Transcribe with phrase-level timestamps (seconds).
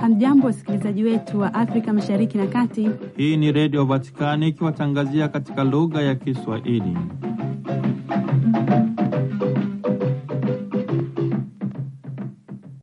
[0.00, 2.90] Hamjambo, wasikilizaji wetu wa Afrika Mashariki na Kati.
[3.16, 6.96] Hii ni Redio Vatikani ikiwatangazia katika lugha ya Kiswahili.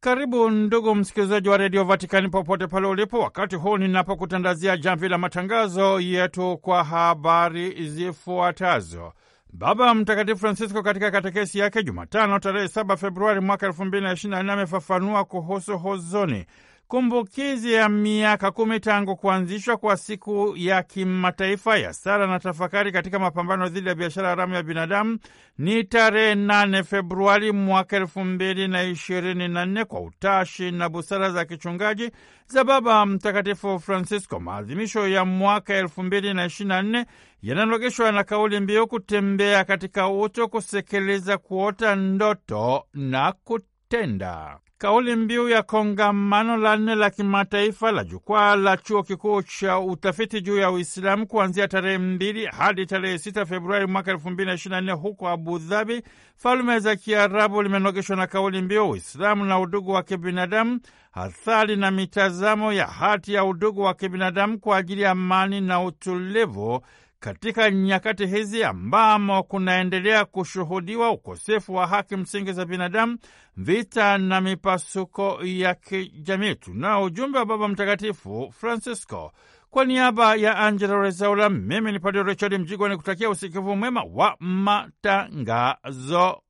[0.02, 6.00] Karibu ndugu msikilizaji wa redio Vatikani popote pale ulipo, wakati huu ninapokutandazia jamvi la matangazo
[6.00, 9.14] yetu kwa habari zifuatazo.
[9.58, 16.46] Baba Mtakatifu Francisco katika katekesi yake Jumatano tarehe 7 Februari mwaka 2024 amefafanua kuhusu huzuni
[16.88, 23.20] kumbukizi ya miaka kumi tangu kuanzishwa kwa siku ya kimataifa ya sala na tafakari katika
[23.20, 25.20] mapambano dhidi ya biashara haramu ya binadamu
[25.58, 31.32] ni tarehe nane Februari mwaka elfu mbili na ishirini na nne kwa utashi na busara
[31.32, 32.12] za kichungaji
[32.48, 34.40] za Baba Mtakatifu Francisco.
[34.40, 37.06] Maadhimisho ya mwaka elfu mbili na ishirini na nne
[37.42, 44.60] yananogeshwa na kauli mbiu kutembea katika uto, kusekeleza, kuota ndoto na kutenda.
[44.86, 50.42] Kauli mbiu ya kongamano la nne la kimataifa la jukwaa la chuo kikuu cha utafiti
[50.42, 54.76] juu ya Uislamu kuanzia tarehe mbili hadi tarehe sita Februari mwaka elfu mbili na ishirini
[54.76, 56.02] na nne huko Abu Dhabi,
[56.36, 60.80] Falme za Kiarabu, limenogeshwa na kauli mbiu Uislamu na udugu wa kibinadamu,
[61.14, 66.82] athari na mitazamo ya hati ya udugu wa kibinadamu kwa ajili ya amani na utulivu
[67.26, 73.18] katika nyakati hizi ambamo kunaendelea kushuhudiwa ukosefu wa haki msingi za binadamu,
[73.58, 76.56] vita na mipasuko ya kijamii.
[76.56, 79.32] Tunao ujumbe wa Baba Mtakatifu Francisco.
[79.70, 84.36] Kwa niaba ya Angela Rezaula, mimi ni Padre Richard Mjigwa ni kutakia usikivu mwema wa
[84.40, 85.62] matangazo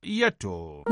[0.01, 0.83] yetu.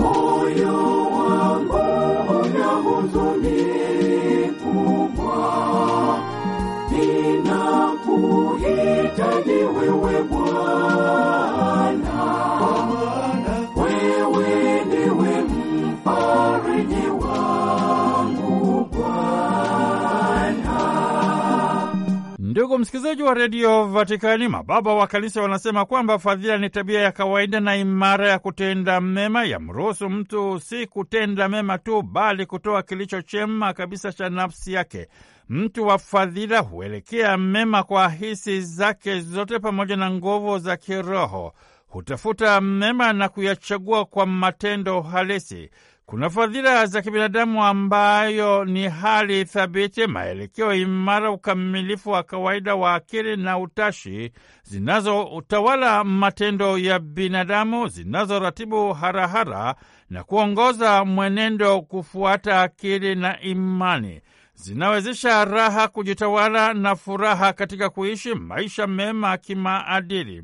[22.84, 27.76] Msikilizaji wa redio Vatikani, mababa wa kanisa wanasema kwamba fadhila ni tabia ya kawaida na
[27.76, 34.12] imara ya kutenda mema, yamruhusu mtu si kutenda mema tu, bali kutoa kilicho chema kabisa
[34.14, 35.08] cha nafsi yake.
[35.50, 41.54] Mtu wa fadhila huelekea mema kwa hisi zake zote pamoja na nguvu za kiroho,
[41.88, 45.70] hutafuta mema na kuyachagua kwa matendo halisi.
[46.06, 53.38] Kuna fadhila za kibinadamu ambayo ni hali thabiti, maelekeo imara, ukamilifu wa kawaida wa akili
[53.38, 54.32] na utashi,
[54.64, 59.76] zinazotawala matendo ya binadamu, zinazoratibu harahara
[60.10, 64.22] na kuongoza mwenendo kufuata akili na imani
[64.56, 70.44] zinawezesha raha kujitawala na furaha katika kuishi maisha mema kimaadili.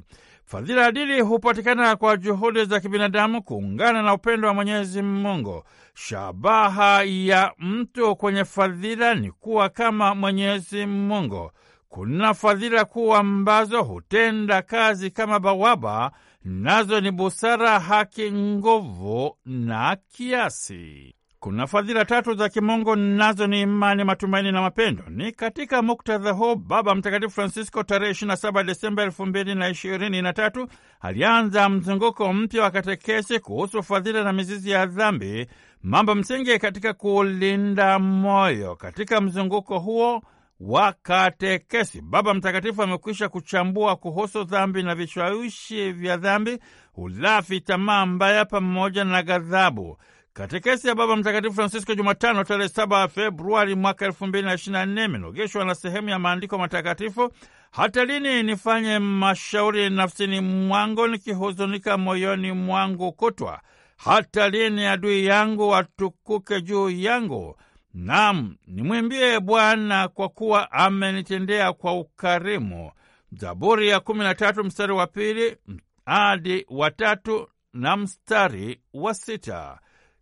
[0.49, 5.63] Fadhila adili hupatikana kwa juhudi za kibinadamu kuungana na upendo wa Mwenyezi Mungu.
[5.93, 11.51] Shabaha ya mtu kwenye fadhila ni kuwa kama Mwenyezi Mungu.
[11.89, 16.11] Kuna fadhila kuu ambazo hutenda kazi kama bawaba,
[16.43, 21.15] nazo ni busara, haki, nguvu na kiasi.
[21.39, 25.03] Kuna fadhila tatu za kimungu nazo ni imani, matumaini na mapendo.
[25.09, 30.67] Ni katika muktadha huu Baba Mtakatifu Francisco tarehe 27 Desemba 2023
[31.01, 35.47] alianza mzunguko mpya wa katekesi kuhusu fadhila na mizizi ya dhambi,
[35.83, 38.75] mambo msingi katika kulinda moyo.
[38.75, 40.21] Katika mzunguko huo
[40.59, 46.59] wa katekesi, Baba Mtakatifu amekwisha kuchambua kuhusu dhambi na vishawishi vya dhambi,
[46.95, 49.97] ulafi, tamaa mbaya pamoja na ghadhabu.
[50.33, 54.85] Katekesi ya Baba Mtakatifu Francisco Jumatano tarehe 7 Februari mwaka elfu mbili na ishirini na
[54.85, 57.31] nne imenogeshwa na sehemu ya maandiko matakatifu:
[57.71, 63.61] hata lini nifanye mashauri nafsini mwangu, nikihuzunika moyoni mwangu kutwa?
[63.97, 67.55] Hata lini adui yangu watukuke juu yangu?
[67.93, 72.91] Naam, nimwimbie Bwana kwa kuwa amenitendea kwa ukarimu.
[73.31, 75.57] Zaburi ya kumi na tatu mstari wa pili
[76.05, 79.79] hadi wa tatu na mstari wa sita.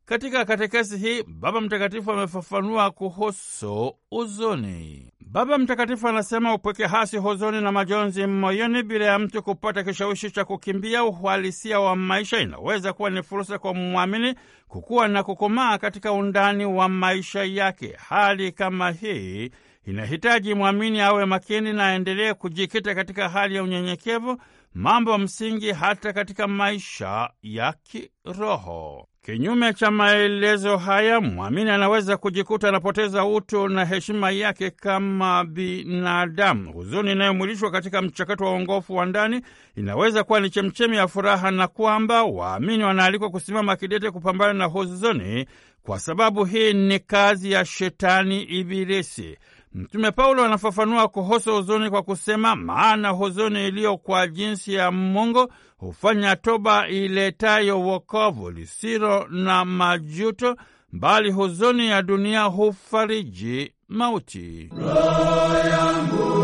[0.09, 5.11] Katika katekesi hii Baba Mtakatifu amefafanua kuhusu huzuni.
[5.21, 10.45] Baba Mtakatifu anasema upweke hasi, huzuni na majonzi moyoni, bila ya mtu kupata kishawishi cha
[10.45, 14.35] kukimbia uhalisia wa maisha, inaweza kuwa ni fursa kwa mwamini
[14.67, 17.95] kukuwa na kukomaa katika undani wa maisha yake.
[18.09, 19.51] Hali kama hii
[19.85, 24.41] inahitaji mwamini awe makini na aendelee kujikita katika hali ya unyenyekevu,
[24.73, 29.07] mambo msingi hata katika maisha ya kiroho.
[29.21, 36.73] Kinyume cha maelezo haya, mwamini anaweza kujikuta anapoteza utu na heshima yake kama binadamu.
[36.73, 39.41] Huzuni inayomwilishwa katika mchakato wa uongofu wa ndani
[39.75, 45.45] inaweza kuwa ni chemchemi ya furaha, na kwamba waamini wanaalikwa kusimama kidete kupambana na huzuni,
[45.83, 49.37] kwa sababu hii ni kazi ya Shetani Ibilisi.
[49.77, 56.35] Mtume Paulo anafafanua kuhusu huzuni kwa kusema, maana huzuni iliyo kwa jinsi ya Mungu hufanya
[56.35, 60.55] toba iletayo wokovu, lisilo na majuto,
[60.91, 64.69] bali huzuni ya dunia hufariji mauti.
[64.77, 66.36] Roho yangu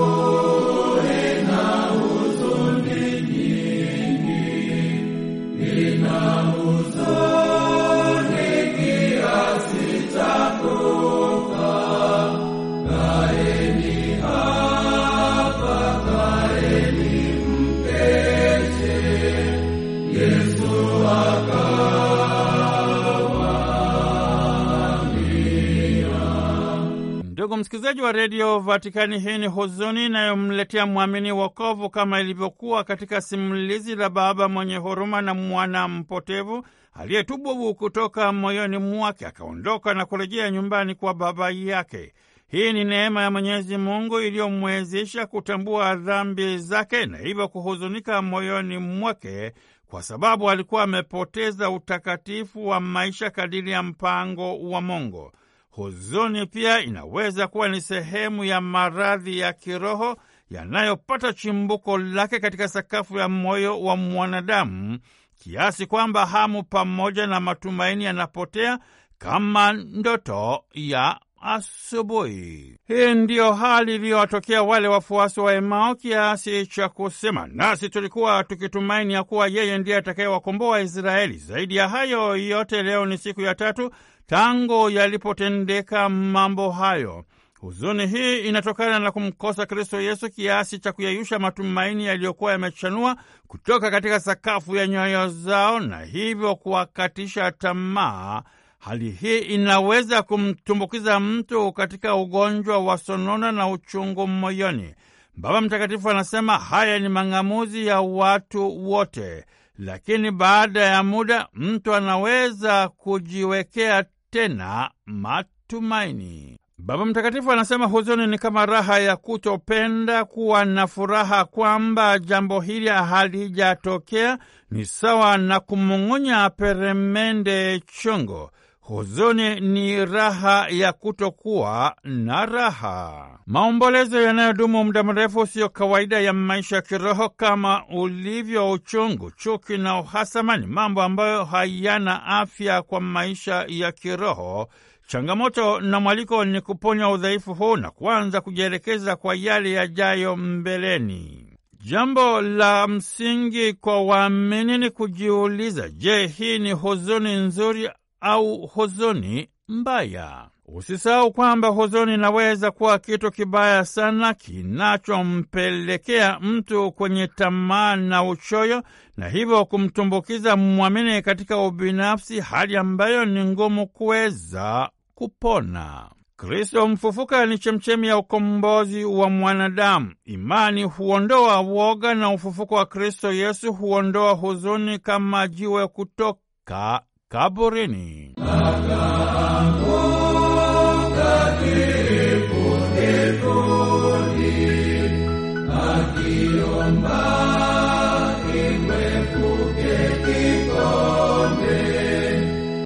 [27.53, 33.95] Ndugu msikilizaji wa redio Vatikani, hii ni huzuni inayomletea mwamini wokovu, kama ilivyokuwa katika simulizi
[33.95, 40.95] la baba mwenye huruma na mwana mpotevu aliyetubu kutoka moyoni mwake akaondoka na kurejea nyumbani
[40.95, 42.13] kwa baba yake.
[42.47, 49.51] Hii ni neema ya Mwenyezi Mungu iliyomwezesha kutambua dhambi zake na hivyo kuhuzunika moyoni mwake
[49.87, 55.31] kwa sababu alikuwa amepoteza utakatifu wa maisha kadiri ya mpango wa Mungu.
[55.75, 60.17] Huzuni pia inaweza kuwa ni sehemu ya maradhi ya kiroho
[60.49, 64.99] yanayopata chimbuko lake katika sakafu ya moyo wa mwanadamu
[65.39, 68.79] kiasi kwamba hamu pamoja na matumaini yanapotea
[69.17, 72.79] kama ndoto ya asubuhi.
[72.87, 79.23] Hii ndiyo hali iliyowatokea wale wafuasi wa Emao kiasi cha kusema, nasi tulikuwa tukitumaini ya
[79.23, 81.37] kuwa yeye ndiye atakayewakomboa Waisraeli.
[81.37, 83.91] Zaidi ya hayo yote, leo ni siku ya tatu
[84.33, 87.25] tangu yalipotendeka mambo hayo.
[87.59, 93.15] Huzuni hii inatokana na kumkosa Kristo Yesu kiasi cha kuyayusha matumaini yaliyokuwa yamechanua
[93.47, 98.43] kutoka katika sakafu ya nyoyo zao na hivyo kuwakatisha tamaa.
[98.79, 104.93] Hali hii inaweza kumtumbukiza mtu katika ugonjwa wa sonona na uchungu moyoni.
[105.37, 109.45] Baba Mtakatifu anasema haya ni mang'amuzi ya watu wote,
[109.79, 114.03] lakini baada ya muda mtu anaweza kujiwekea
[114.33, 116.59] tena matumaini.
[116.77, 122.87] Baba Mtakatifu anasema huzuni ni kama raha ya kutopenda kuwa na furaha kwamba jambo hili
[122.89, 124.37] halijatokea,
[124.71, 128.49] ni sawa na kumung'unya peremende chungu.
[128.83, 133.27] Huzuni ni raha ya kutokuwa na raha.
[133.47, 139.99] Maombolezo yanayodumu muda mrefu siyo kawaida ya maisha ya kiroho kama ulivyo uchungu, chuki na
[139.99, 140.57] uhasama.
[140.57, 144.67] Ni mambo ambayo hayana afya kwa maisha ya kiroho.
[145.07, 151.49] Changamoto na mwaliko ni kuponya udhaifu huu na kuanza kujielekeza kwa yale yajayo mbeleni.
[151.85, 157.89] Jambo la msingi kwa waamini ni kujiuliza, je, hii ni huzuni nzuri
[158.23, 160.47] au huzuni mbaya?
[160.65, 168.83] Usisahau kwamba huzuni inaweza kuwa kitu kibaya sana kinachompelekea mtu kwenye tamaa na uchoyo,
[169.17, 176.09] na hivyo kumtumbukiza mwamini katika ubinafsi, hali ambayo ni ngumu kuweza kupona.
[176.35, 180.13] Kristo mfufuka ni chemchemi ya ukombozi wa mwanadamu.
[180.25, 187.01] Imani huondoa woga na ufufuko wa Kristo Yesu huondoa huzuni kama jiwe kutoka
[187.33, 188.35] kaburini.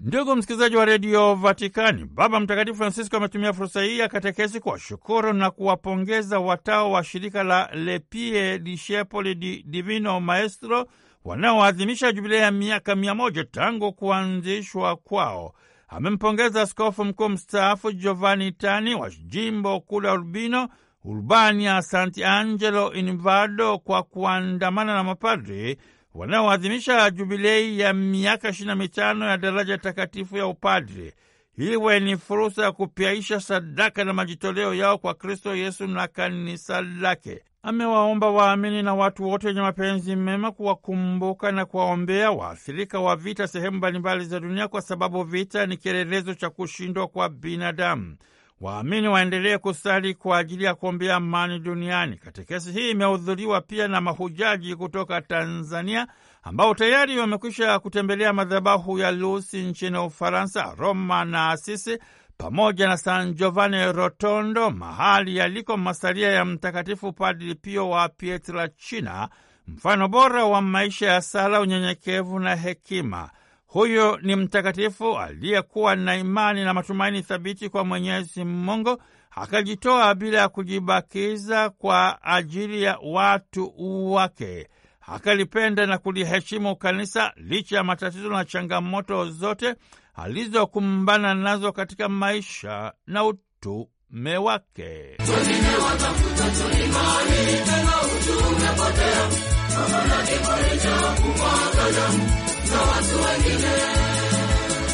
[0.02, 5.52] Ndugu msikilizaji wa redio Vatikani, Baba Mtakatifu Francisco ametumia fursa hii ya katekesi kuwashukuru na
[5.52, 10.88] kuwapongeza watao wa shirika la Le Pie Discepoli di Divino Maestro
[11.24, 15.54] wanaoadhimisha jubilei ya miaka mia moja tangu kuanzishwa kwao.
[15.88, 20.70] Amempongeza askofu mkuu mstaafu Giovanni Tani wa jimbo kuu la Urbino
[21.04, 25.78] Urbania Sant'Angelo in Vado kwa kuandamana na mapadri
[26.14, 31.14] wanaoadhimisha jubilei ya miaka ishirini na mitano ya daraja takatifu ya upadri.
[31.58, 37.42] Iwe ni fursa ya kupyaisha sadaka na majitoleo yao kwa Kristo Yesu na kanisa lake.
[37.64, 43.78] Amewaomba waamini na watu wote wenye mapenzi mema kuwakumbuka na kuwaombea waathirika wa vita sehemu
[43.78, 48.18] mbalimbali za dunia, kwa sababu vita ni kielelezo cha kushindwa kwa binadamu.
[48.62, 52.18] Waamini waendelee kusali kwa ajili ya kuombea amani duniani.
[52.18, 56.08] Katekesi hii imehudhuriwa pia na mahujaji kutoka Tanzania
[56.44, 61.98] ambao tayari wamekwisha kutembelea madhabahu ya Lusi nchini Ufaransa, Roma na Asisi
[62.38, 69.30] pamoja na San Giovanni Rotondo, mahali yaliko masalia ya Mtakatifu Padri Pio wa Pietrelcina,
[69.68, 73.30] mfano bora wa maisha ya sala, unyenyekevu na hekima.
[73.68, 80.50] Huyo ni mtakatifu aliyekuwa na imani na matumaini thabiti kwa Mwenyezi Mungu, akajitoa bila ya
[80.50, 83.74] kujibakiza kwa ajili ya watu
[84.14, 84.68] wake.
[85.02, 89.76] Akalipenda na kuliheshimu kanisa licha ya matatizo na changamoto zote
[90.16, 95.18] alizokumbana nazo katika maisha na utume wake.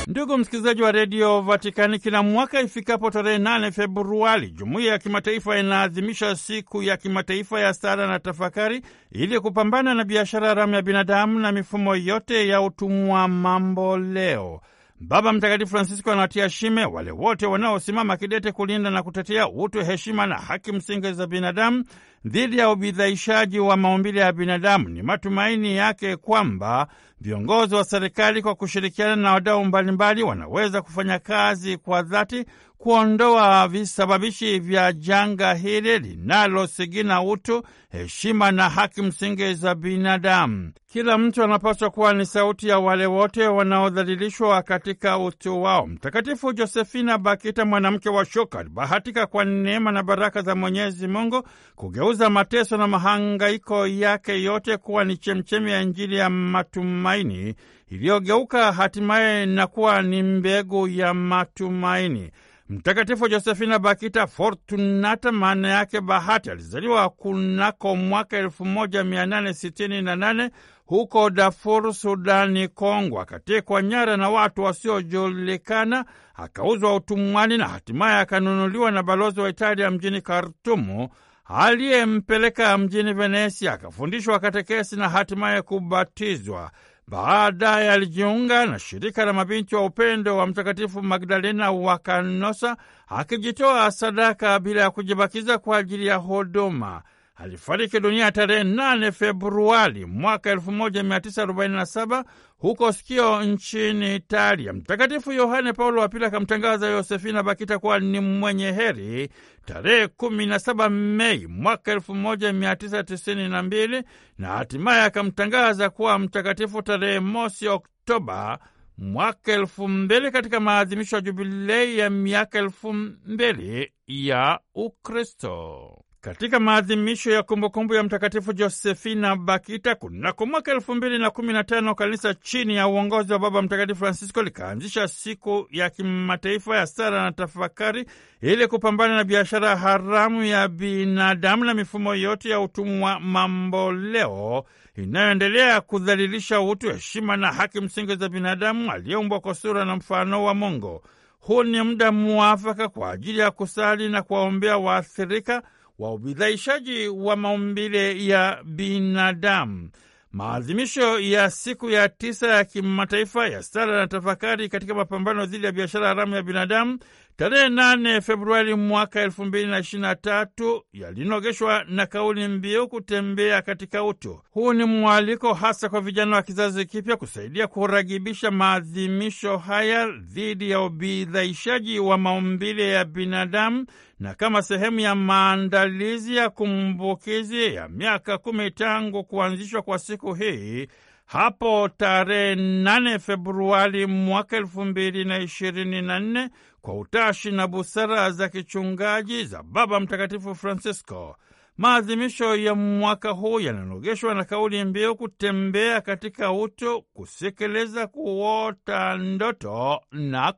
[0.08, 6.36] Ndugu msikilizaji wa redio Vatikani, kila mwaka ifikapo tarehe nane Februari, jumuiya ya kimataifa inaadhimisha
[6.36, 11.52] siku ya kimataifa ya sala na tafakari ili kupambana na biashara haramu ya binadamu na
[11.52, 14.62] mifumo yote ya utumwa mambo leo.
[15.00, 20.36] Baba Mtakatifu Francisco anawatia shime wale wote wanaosimama kidete kulinda na kutetea utu, heshima na
[20.36, 21.84] haki msingi za binadamu
[22.26, 24.90] dhidi ya ubidhaishaji wa maumbile ya binadamu.
[24.90, 26.88] Ni matumaini yake kwamba
[27.24, 32.46] viongozi wa serikali kwa kushirikiana na wadau mbalimbali wanaweza kufanya kazi kwa dhati
[32.88, 40.72] kuondoa visababishi vya janga hili linalosigina utu, heshima na haki msingi za binadamu.
[40.88, 45.88] Kila mtu anapaswa kuwa ni sauti ya wale wote wanaodhalilishwa katika utu wao.
[45.88, 51.44] Mtakatifu Josefina Bakita, mwanamke wa shoka, alibahatika kwa neema na baraka za Mwenyezi Mungu
[51.76, 57.56] kugeuza mateso na mahangaiko yake yote kuwa ni chemchemi ya Injili ya matumaini
[57.88, 62.32] iliyogeuka hatimaye na kuwa ni mbegu ya matumaini.
[62.78, 70.50] Mtakatifu Josefina Bakita Fortunata, maana yake bahati, alizaliwa kunako mwaka 1868
[70.86, 73.22] huko Darfur, Sudani Kongo.
[73.22, 80.22] Akatekwa nyara na watu wasiojulikana, akauzwa utumwani na hatimaye akanunuliwa na balozi wa Italia mjini
[80.22, 81.10] Kartumu
[81.46, 83.74] aliyempeleka mjini Venesia.
[83.74, 86.72] Akafundishwa katekesi na hatimaye kubatizwa.
[87.08, 94.60] Baadaye alijiunga na shirika la mabinti wa upendo wa Mtakatifu Magdalena wa Kanosa, akijitoa sadaka
[94.60, 97.02] bila ya kujibakiza kwa ajili ya huduma.
[97.44, 102.24] Alifariki dunia tarehe 8 Februari mwaka 1947
[102.58, 104.74] huko Skio nchini Italia.
[104.74, 109.30] Mtakatifu Yohane Paulo wa Pili akamtangaza Yosefina Bakita kuwa ni mwenye heri
[109.66, 114.04] tarehe 17 Mei mwaka 1992
[114.38, 118.60] na hatimaye akamtangaza kuwa mtakatifu tarehe mosi Oktoba
[118.98, 127.32] mwaka elfu mbili katika maadhimisho ya jubilei ya miaka elfu mbili ya Ukristo katika maadhimisho
[127.32, 132.34] ya kumbukumbu ya Mtakatifu Josefina Bakita kunako mwaka elfu mbili na kumi na tano kanisa
[132.34, 138.06] chini ya uongozi wa Baba Mtakatifu Francisco likaanzisha siku ya kimataifa ya sala na tafakari
[138.42, 144.66] ili kupambana na biashara haramu ya binadamu na mifumo yote ya utumwa mamboleo
[144.96, 150.54] inayoendelea kudhalilisha utu, heshima na haki msingi za binadamu aliyeumbwa kwa sura na mfano wa
[150.54, 151.02] Mungu.
[151.40, 155.64] Huu ni muda muafaka kwa ajili ya kusali na kuwaombea waathirika
[156.00, 159.90] wa ubidhaishaji wa maumbile ya binadamu.
[160.32, 165.72] Maadhimisho ya siku ya tisa ya kimataifa ya sala na tafakari katika mapambano dhidi ya
[165.72, 167.00] biashara haramu ya binadamu
[167.38, 173.62] tarehe 8 Februari mwaka elfu mbili na ishirini na tatu yalinogeshwa na kauli mbiu kutembea
[173.62, 174.42] katika utu.
[174.52, 180.82] Huu ni mwaliko hasa kwa vijana wa kizazi kipya kusaidia kuragibisha maadhimisho haya dhidi ya
[180.82, 183.86] ubidhaishaji wa maumbile ya binadamu
[184.20, 190.88] na kama sehemu ya maandalizi ya kumbukizi ya miaka kumi tangu kuanzishwa kwa siku hii
[191.26, 196.50] hapo tarehe 8 Februari mwaka elfu mbili na ishirini na nne
[196.84, 201.36] kwa utashi na busara za kichungaji za Baba Mtakatifu Francisco.
[201.78, 210.54] Maadhimisho ya mwaka huu yananogeshwa na kauli mbiu kutembea katika utu, kusekeleza, kuota ndoto na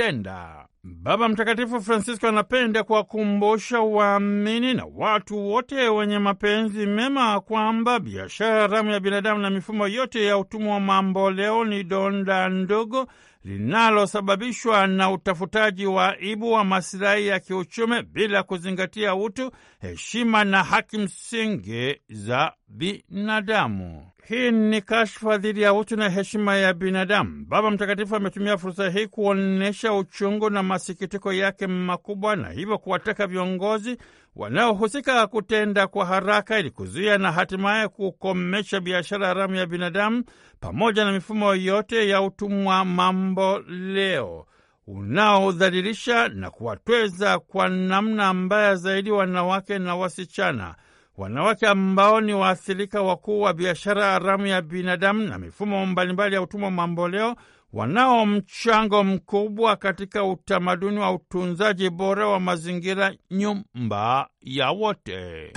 [0.00, 0.66] kutenda.
[0.84, 8.90] Baba Mtakatifu Francisco anapenda kuwakumbusha waamini na watu wote wenye mapenzi mema kwamba biashara haramu
[8.90, 13.06] ya binadamu na mifumo yote ya utumwa wa mamboleo ni donda ndogo
[13.44, 19.50] linalosababishwa na utafutaji wa ibu wa masilahi ya kiuchumi bila kuzingatia utu,
[19.80, 24.06] heshima na haki msingi za binadamu.
[24.28, 27.44] Hii ni kashfa dhidi ya utu na heshima ya binadamu.
[27.48, 33.96] Baba Mtakatifu ametumia fursa hii kuonyesha uchungu na masikitiko yake makubwa, na hivyo kuwataka viongozi
[34.36, 40.24] wanaohusika kutenda kwa haraka ili kuzuia na hatimaye kukomesha biashara haramu ya binadamu
[40.60, 44.46] pamoja na mifumo yote ya utumwa mambo leo
[44.86, 50.74] unaodhalilisha na kuwatweza kwa namna mbaya zaidi wanawake na wasichana
[51.16, 56.70] wanawake ambao ni waathirika wakuu wa biashara haramu ya binadamu na mifumo mbalimbali ya utumwa
[56.70, 57.36] mamboleo,
[57.72, 65.52] wanao mchango mkubwa katika utamaduni wa utunzaji bora wa mazingira, nyumba ya wote.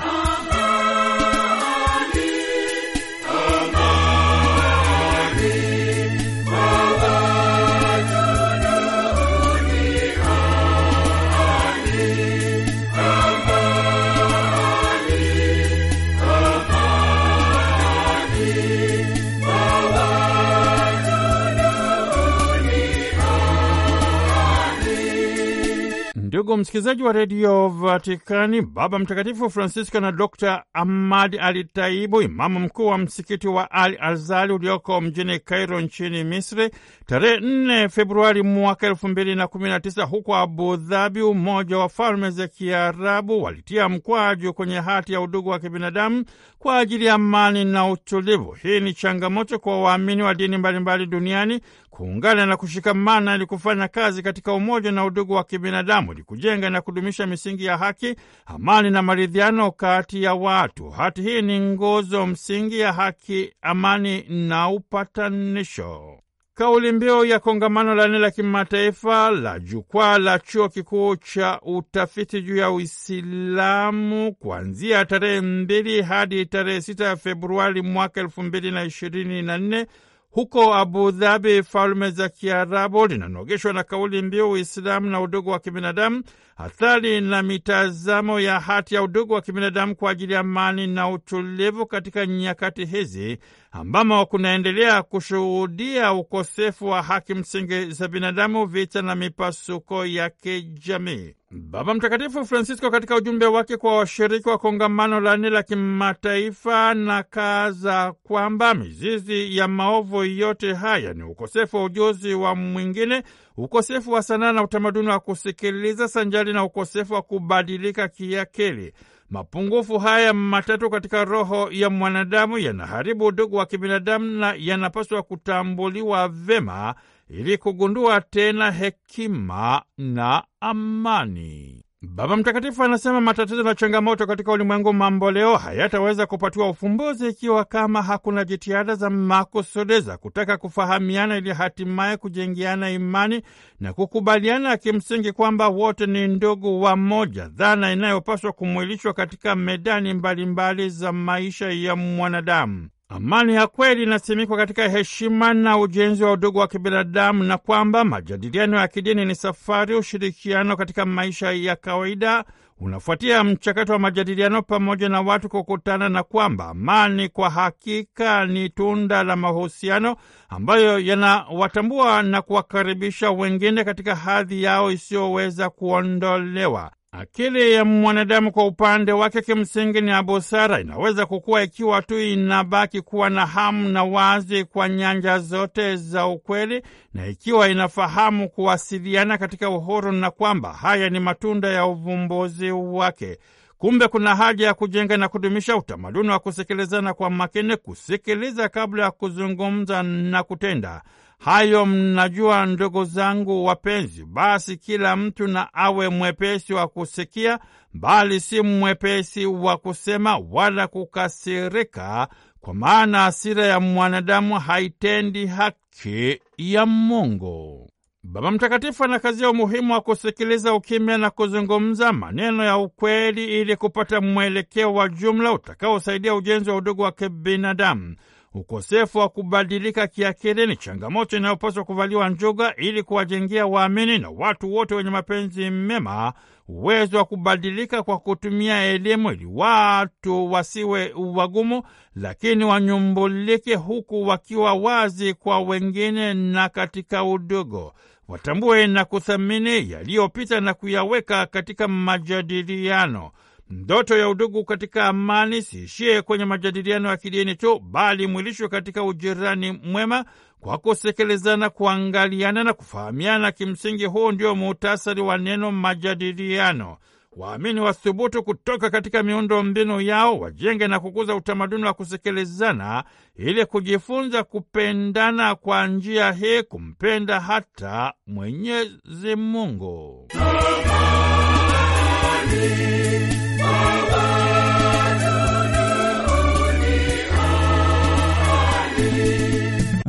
[26.39, 32.88] Ndugu msikilizaji wa redio Vatikani, Baba Mtakatifu Francisco na Dr Ahmad Ali Taibu, imamu mkuu
[32.88, 36.69] wa msikiti wa Al Azali ulioko mjini Kairo nchini Misri,
[37.05, 41.89] tarehe 4 Februari mwaka elfu mbili na kumi na tisa huko Abu Dhabi, Umoja wa
[41.89, 46.25] Falme za Kiarabu, walitia mkwaju kwenye hati ya udugu wa kibinadamu
[46.60, 48.51] kwa ajili ya amani na utulivu.
[48.51, 54.24] Hii ni changamoto kwa waamini wa dini mbalimbali duniani kuungana na kushikamana ili kufanya kazi
[54.24, 59.71] katika umoja na udugu wa kibinadamu kujenga na kudumisha misingi ya haki, amani na maridhiano
[59.71, 60.89] kati ya watu.
[60.89, 66.19] Hati hii ni nguzo msingi ya haki, amani na upatanisho.
[66.53, 72.41] Kauli mbiu ya kongamano la nne la kimataifa la jukwaa la chuo kikuu cha utafiti
[72.41, 78.83] juu ya Uislamu kuanzia tarehe mbili hadi tarehe sita ya Februari mwaka elfu mbili na
[78.83, 79.86] ishirini na nne
[80.31, 86.24] huko Abu Dhabi, Falme za Kiarabu, linanogeshwa na kauli mbiu Uislamu na udugu wa kibinadamu,
[86.57, 91.86] athari na mitazamo ya hati ya udugu wa kibinadamu kwa ajili ya amani na utulivu
[91.86, 93.38] katika nyakati hizi
[93.71, 101.35] ambamo kunaendelea kushuhudia ukosefu wa haki msingi za binadamu, vita na mipasuko ya kijamii.
[101.51, 107.23] Baba Mtakatifu Francisco katika ujumbe wake kwa washiriki wa kongamano la nne la kimataifa na
[107.23, 113.23] kaza kwamba mizizi ya maovu yote haya ni ukosefu wa ujuzi wa mwingine,
[113.57, 118.93] ukosefu wa sanaa na utamaduni wa kusikiliza, sanjali na ukosefu wa kubadilika kiakili.
[119.30, 126.96] Mapungufu haya matatu katika roho ya mwanadamu yanaharibu udugu wa kibinadamu na yanapaswa kutambuliwa vema
[127.30, 131.84] ili kugundua tena hekima na amani.
[132.01, 138.01] Baba Mtakatifu anasema matatizo na changamoto katika ulimwengu mambo leo hayataweza kupatiwa ufumbuzi ikiwa kama
[138.01, 143.41] hakuna jitihada za makusudi za kutaka kufahamiana ili hatimaye kujengiana imani
[143.79, 150.45] na kukubaliana kimsingi kwamba wote ni ndugu wa moja, dhana inayopaswa kumwilishwa katika medani mbalimbali
[150.45, 152.89] mbali za maisha ya mwanadamu.
[153.12, 158.78] Amani ya kweli inasimikwa katika heshima na ujenzi wa udugu wa kibinadamu, na kwamba majadiliano
[158.78, 162.43] ya kidini ni safari, ushirikiano katika maisha ya kawaida
[162.80, 169.24] unafuatia mchakato wa majadiliano pamoja na watu kukutana, na kwamba amani kwa hakika ni tunda
[169.24, 170.15] la mahusiano
[170.50, 176.91] ambayo yanawatambua na kuwakaribisha wengine katika hadhi yao isiyoweza kuondolewa.
[177.12, 183.02] Akili ya mwanadamu kwa upande wake kimsingi ni ya busara, inaweza kukua ikiwa tu inabaki
[183.02, 186.82] kuwa na hamu na wazi kwa nyanja zote za ukweli,
[187.13, 193.38] na ikiwa inafahamu kuwasiliana katika uhuru, na kwamba haya ni matunda ya uvumbuzi wake.
[193.80, 199.12] Kumbe kuna haja ya kujenga na kudumisha utamaduni wa kusikilizana kwa makini, kusikiliza kabla ya
[199.12, 201.02] kuzungumza na kutenda.
[201.39, 204.26] Hayo mnajua, ndugu zangu wapenzi.
[204.26, 207.60] Basi kila mtu na awe mwepesi wa kusikia,
[207.94, 212.28] bali si mwepesi wa kusema wala kukasirika,
[212.62, 217.89] kwa maana hasira ya mwanadamu haitendi haki ya Mungu.
[218.32, 224.94] Baba Mtakatifu anakazia umuhimu wa kusikiliza ukimya na kuzungumza maneno ya ukweli ili kupata mwelekeo
[224.94, 228.15] wa jumla utakaosaidia ujenzi wa udugu wa kibinadamu.
[228.54, 234.96] Ukosefu wa kubadilika kiakili ni changamoto inayopaswa kuvaliwa njuga ili kuwajengea waamini na watu wote
[234.96, 236.34] wenye mapenzi mema
[236.68, 241.84] uwezo wa kubadilika kwa kutumia elimu, ili watu wasiwe wagumu,
[242.15, 247.94] lakini wanyumbulike, huku wakiwa wazi kwa wengine na katika udogo
[248.30, 253.32] watambue na kuthamini yaliyopita na kuyaweka katika majadiliano.
[253.70, 259.72] Ndoto ya udugu katika amani siishie kwenye majadiliano ya kidini tu, bali mwilishwe katika ujirani
[259.72, 260.26] mwema
[260.60, 263.52] kwa kusekelezana, kuangaliana na kufahamiana.
[263.52, 266.98] Kimsingi, huu ndio muhtasari wa neno majadiliano.
[267.39, 273.04] Waamini wathubutu kutoka katika miundo mbinu yao, wajenge na kukuza utamaduni wa kusekelezana
[273.36, 280.28] ili kujifunza kupendana kwa njia hii, kumpenda hata Mwenyezi Mungu.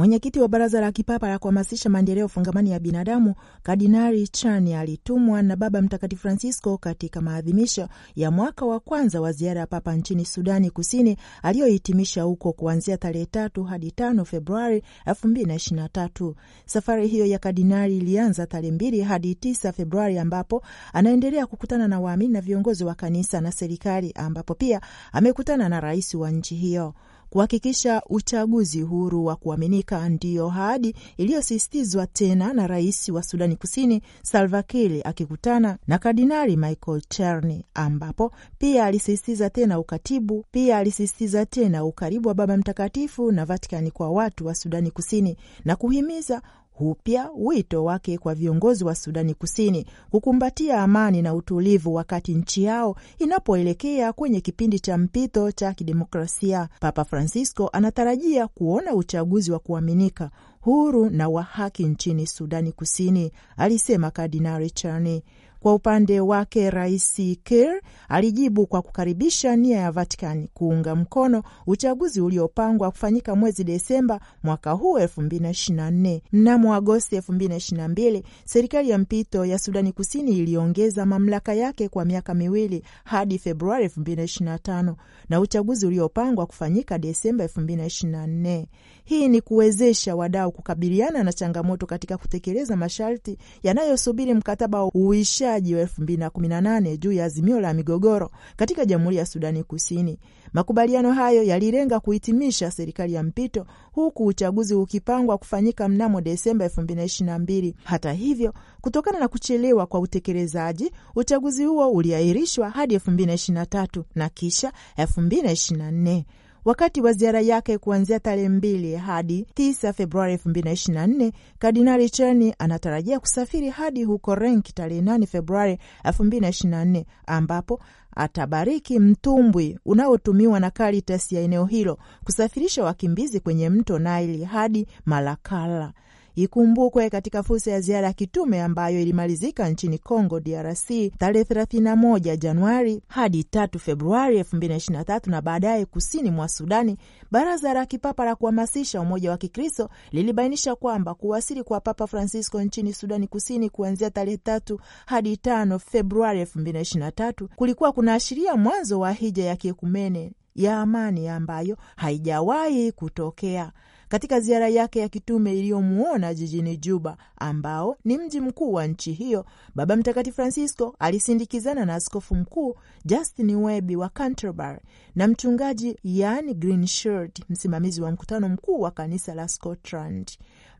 [0.00, 5.56] Mwenyekiti wa Baraza la Kipapa la Kuhamasisha Maendeleo Fungamani ya Binadamu, Kardinali Chani alitumwa na
[5.56, 10.70] Baba Mtakatifu Francisco katika maadhimisho ya mwaka wa kwanza wa ziara ya Papa nchini Sudani
[10.70, 16.34] Kusini aliyohitimisha huko kuanzia tarehe tatu hadi tano Februari elfu mbili na ishirini na tatu.
[16.66, 22.32] Safari hiyo ya kardinali ilianza tarehe mbili hadi tisa Februari, ambapo anaendelea kukutana na waamini
[22.32, 24.80] na viongozi wa kanisa na serikali, ambapo pia
[25.12, 26.94] amekutana na rais wa nchi hiyo
[27.30, 34.62] kuhakikisha uchaguzi huru wa kuaminika ndiyo ahadi iliyosisitizwa tena na rais wa Sudani Kusini Salva
[34.62, 42.28] Kiir akikutana na Kardinali Michael Cherny, ambapo pia alisisitiza tena ukatibu pia alisisitiza tena ukaribu
[42.28, 46.42] wa Baba Mtakatifu na Vatikani kwa watu wa Sudani Kusini na kuhimiza
[46.80, 52.96] upya wito wake kwa viongozi wa Sudani Kusini kukumbatia amani na utulivu wakati nchi yao
[53.18, 56.68] inapoelekea kwenye kipindi cha mpito cha kidemokrasia.
[56.80, 64.10] Papa Francisco anatarajia kuona uchaguzi wa kuaminika, huru na wa haki nchini Sudani Kusini, alisema
[64.10, 65.22] Kardinali Charni.
[65.60, 72.90] Kwa upande wake, Rais kir alijibu kwa kukaribisha nia ya Vatikani kuunga mkono uchaguzi uliopangwa
[72.90, 76.20] kufanyika mwezi Desemba mwaka huu 2024.
[76.32, 82.82] Mnamo Agosti 2022, serikali ya mpito ya Sudani Kusini iliongeza mamlaka yake kwa miaka miwili
[83.04, 84.94] hadi Februari 2025
[85.28, 88.64] na uchaguzi uliopangwa kufanyika Desemba 2024.
[89.04, 95.80] Hii ni kuwezesha wadau kukabiliana na changamoto katika kutekeleza masharti yanayosubiri mkataba wa uishaji wa
[95.80, 99.64] elfu mbili na kumi na nane juu ya azimio la migogoro katika Jamhuri ya Sudani
[99.64, 100.18] Kusini.
[100.52, 107.74] Makubaliano hayo yalilenga kuhitimisha serikali ya mpito huku uchaguzi ukipangwa kufanyika mnamo Desemba 2022.
[107.84, 116.22] Hata hivyo, kutokana na kuchelewa kwa utekelezaji, uchaguzi huo uliahirishwa hadi 2023 na kisha 2024.
[116.64, 121.06] Wakati wa ziara yake kuanzia tarehe mbili hadi tisa Februari elfu mbili na ishirini na
[121.06, 126.76] nne, Kardinali Cherny anatarajia kusafiri hadi huko Renki tarehe nane Februari elfu mbili na ishirini
[126.76, 127.80] na nne ambapo
[128.16, 135.92] atabariki mtumbwi unaotumiwa na Karitas ya eneo hilo kusafirisha wakimbizi kwenye mto Naili hadi Malakala.
[136.34, 140.88] Ikumbukwe katika fursa ya ziara ya kitume ambayo ilimalizika nchini Congo DRC
[141.18, 146.98] tarehe 31 Januari hadi 3 Februari 2023 na baadaye kusini mwa Sudani,
[147.30, 152.92] Baraza la Kipapa la Kuhamasisha Umoja wa Kikristo lilibainisha kwamba kuwasili kwa Papa Francisco nchini
[152.92, 159.56] Sudani Kusini kuanzia tarehe tatu hadi 5 Februari 2023 kulikuwa kunaashiria mwanzo wa hija ya
[159.56, 163.72] kiekumene ya amani ambayo haijawahi kutokea
[164.10, 169.44] katika ziara yake ya kitume iliyomuona jijini Juba, ambao ni mji mkuu wa nchi hiyo,
[169.74, 174.80] Baba Mtakatifu Francisco alisindikizana na askofu mkuu Justin Welby wa Canterbury
[175.14, 180.30] na mchungaji Ian Greenshirt, msimamizi wa mkutano mkuu wa kanisa la Scotland.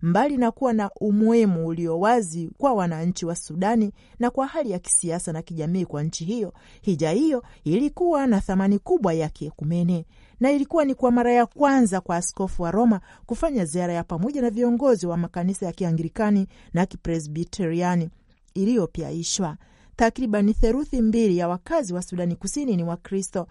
[0.02, 4.78] Mbali na kuwa na umuhimu ulio wazi kwa wananchi wa Sudani na kwa hali ya
[4.78, 10.06] kisiasa na kijamii kwa nchi hiyo, hija hiyo ilikuwa na thamani kubwa ya kiekumene
[10.40, 14.42] na ilikuwa ni kwa mara ya kwanza kwa askofu wa Roma kufanya ziara ya pamoja
[14.42, 18.11] na viongozi wa makanisa ya Kianglikani na Kipresbiteriani
[18.55, 19.57] iliyopyaishwa.
[19.96, 23.46] Takriban theruthi mbili ya wakazi wa Sudani Kusini ni Wakristo.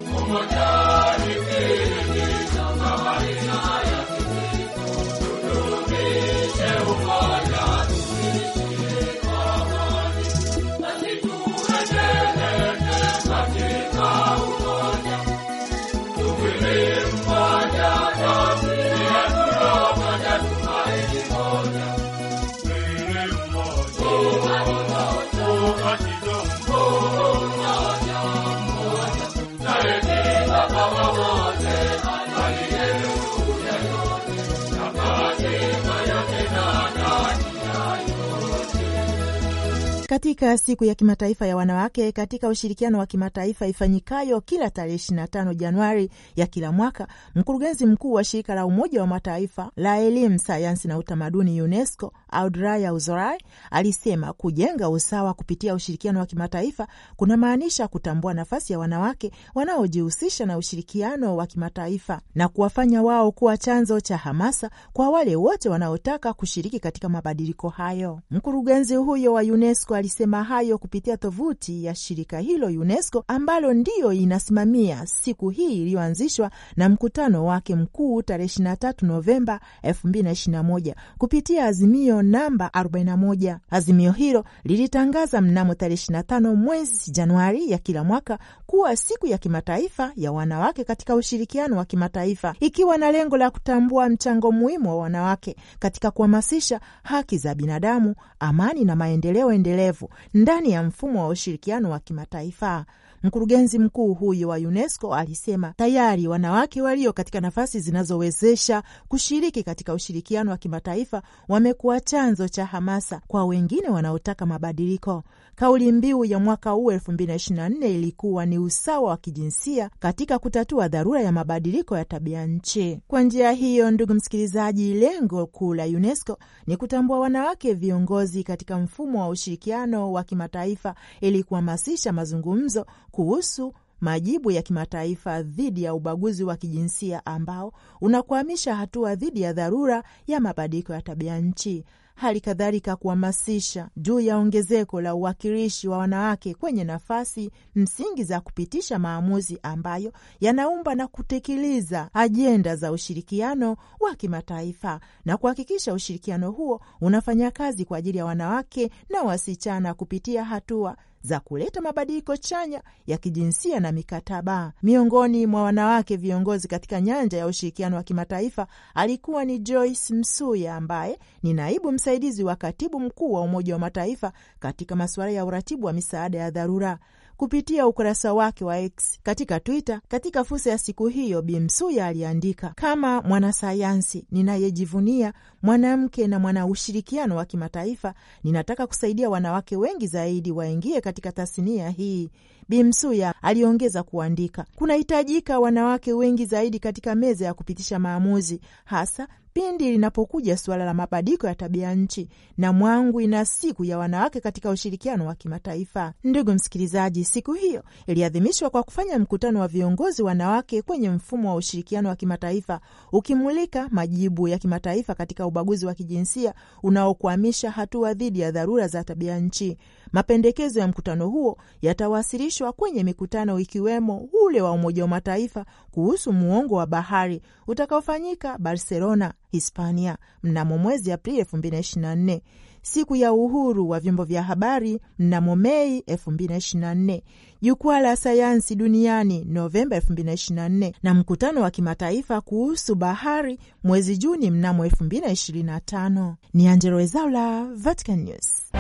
[40.30, 46.10] Katika siku ya kimataifa ya wanawake katika ushirikiano wa kimataifa ifanyikayo kila tarehe 25 Januari
[46.36, 50.98] ya kila mwaka, mkurugenzi mkuu wa shirika la Umoja wa Mataifa la elimu, sayansi na
[50.98, 53.38] utamaduni UNESCO Audraya Uzorai
[53.72, 60.58] alisema kujenga usawa kupitia ushirikiano wa kimataifa kuna maanisha kutambua nafasi ya wanawake wanaojihusisha na
[60.58, 66.80] ushirikiano wa kimataifa na kuwafanya wao kuwa chanzo cha hamasa kwa wale wote wanaotaka kushiriki
[66.80, 68.20] katika mabadiliko hayo.
[68.32, 75.06] Mkurugenzi huyo wa UNESCO alisema hayo kupitia tovuti ya shirika hilo UNESCO, ambalo ndiyo inasimamia
[75.06, 83.58] siku hii iliyoanzishwa na mkutano wake mkuu tarehe 23 Novemba 2021 kupitia azimio namba 41.
[83.70, 90.12] Azimio hilo lilitangaza mnamo tarehe 25 mwezi Januari ya kila mwaka kuwa siku ya kimataifa
[90.16, 95.56] ya wanawake katika ushirikiano wa kimataifa, ikiwa na lengo la kutambua mchango muhimu wa wanawake
[95.80, 102.00] katika kuhamasisha haki za binadamu, amani na maendeleo endelevu ndani ya mfumo wa ushirikiano wa
[102.00, 102.86] kimataifa.
[103.24, 110.52] Mkurugenzi mkuu huyo wa UNESCO alisema tayari wanawake walio katika nafasi zinazowezesha kushiriki katika ushirikiano
[110.52, 115.24] wa kimataifa wamekuwa chanzo cha hamasa kwa wengine wanaotaka mabadiliko.
[115.56, 121.32] Kauli mbiu ya mwaka huu 2024 ilikuwa ni usawa wa kijinsia katika kutatua dharura ya
[121.32, 123.00] mabadiliko ya tabia nchi.
[123.08, 129.22] Kwa njia hiyo, ndugu msikilizaji, lengo kuu la UNESCO ni kutambua wanawake viongozi katika mfumo
[129.22, 136.56] wa ushirikiano wa kimataifa ili kuhamasisha mazungumzo kuhusu majibu ya kimataifa dhidi ya ubaguzi wa
[136.58, 141.86] kijinsia ambao unakwamisha hatua dhidi ya dharura ya mabadiliko ya tabia nchi.
[142.16, 149.00] Hali kadhalika kuhamasisha juu ya ongezeko la uwakilishi wa wanawake kwenye nafasi msingi za kupitisha
[149.00, 157.52] maamuzi ambayo yanaumba na kutekeleza ajenda za ushirikiano wa kimataifa na kuhakikisha ushirikiano huo unafanya
[157.52, 163.80] kazi kwa ajili ya wanawake na wasichana kupitia hatua za kuleta mabadiliko chanya ya kijinsia
[163.80, 164.74] na mikataba.
[164.84, 171.20] Miongoni mwa wanawake viongozi katika nyanja ya ushirikiano wa kimataifa alikuwa ni Joyce Msuya ambaye
[171.44, 175.94] ni naibu msaidizi wa katibu mkuu wa Umoja wa Mataifa katika masuala ya uratibu wa
[175.94, 177.00] misaada ya dharura.
[177.40, 182.74] Kupitia ukurasa wake wa X katika Twitter katika fursa ya siku hiyo, Bi Msuya aliandika:
[182.76, 191.02] kama mwanasayansi ninayejivunia mwanamke na mwana ushirikiano wa kimataifa, ninataka kusaidia wanawake wengi zaidi waingie
[191.02, 192.30] katika tasnia hii.
[192.70, 199.92] Bi Msuya aliongeza kuandika, kunahitajika wanawake wengi zaidi katika meza ya kupitisha maamuzi, hasa pindi
[199.92, 205.26] linapokuja suala la mabadiliko ya tabia nchi na mwangwi na siku ya wanawake katika ushirikiano
[205.28, 206.14] wa kimataifa.
[206.24, 212.10] Ndugu msikilizaji, siku hiyo iliadhimishwa kwa kufanya mkutano wa viongozi wanawake kwenye mfumo wa ushirikiano
[212.10, 212.80] wa kimataifa
[213.12, 216.54] ukimulika majibu ya kimataifa katika ubaguzi wa kijinsia
[216.84, 219.78] unaokwamisha hatua dhidi ya dharura za tabia nchi.
[220.12, 226.76] Mapendekezo ya mkutano huo yatawasilishwa kwenye mikutano ikiwemo ule wa Umoja wa Mataifa kuhusu muongo
[226.76, 232.40] wa bahari utakaofanyika Barcelona, Hispania mnamo mwezi Aprili 2024,
[232.82, 237.22] siku ya uhuru wa vyombo vya habari mnamo Mei 2024,
[237.62, 244.86] jukwaa la sayansi duniani Novemba 2024 na mkutano wa kimataifa kuhusu bahari mwezi Juni mnamo
[244.86, 246.34] 2025.
[246.54, 248.72] Ni Angelo Wezaula, Vatican News.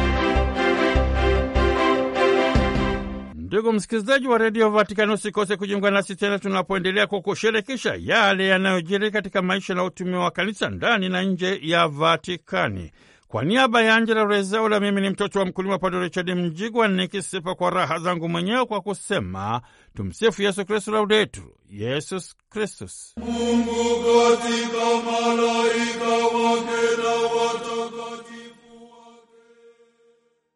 [3.49, 9.73] Ndugu msikilizaji wa redio Vatikani, usikose kujiunga nasi tena tunapoendelea kukushirikisha yale yanayojiri katika maisha
[9.73, 12.91] na utume wa kanisa ndani na nje ya Vatikani.
[13.27, 17.69] Kwa niaba ya Angela Rezaula, mimi ni mtoto wa mkulima Padre Richard Mjigwa nikisipa kwa
[17.69, 19.61] raha zangu mwenyewe kwa kusema
[19.95, 23.13] tumsifu Yesu Kristu, laudetur Yesus Kristus.
[23.17, 26.07] Mungu katika malaika
[26.37, 27.68] wake na